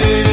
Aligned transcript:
yeah. 0.00 0.29